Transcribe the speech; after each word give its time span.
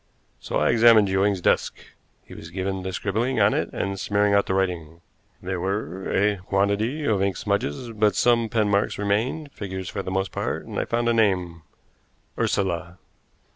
So 0.39 0.57
I 0.57 0.71
examined 0.71 1.09
Ewing's 1.09 1.41
desk. 1.41 1.75
He 2.25 2.33
was 2.33 2.49
given 2.49 2.81
to 2.81 2.91
scribbling 2.91 3.39
on 3.39 3.53
it 3.53 3.69
and 3.71 3.99
smearing 3.99 4.33
out 4.33 4.47
the 4.47 4.55
writing. 4.55 5.01
There 5.43 5.59
were 5.59 6.11
a 6.11 6.37
quantity 6.37 7.05
of 7.05 7.21
ink 7.21 7.37
smudges, 7.37 7.91
but 7.91 8.15
some 8.15 8.49
pen 8.49 8.67
marks 8.67 8.97
remained, 8.97 9.51
figures 9.51 9.89
for 9.89 10.01
the 10.01 10.09
most 10.09 10.31
part, 10.31 10.65
and 10.65 10.79
I 10.79 10.85
found 10.85 11.07
a 11.07 11.13
name 11.13 11.61
Ursula. 12.35 12.97